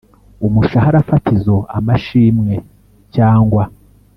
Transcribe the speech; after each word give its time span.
umushahara 0.45 1.05
fatizo 1.09 1.57
amashimwe 1.77 2.53
cyangwa 3.15 3.63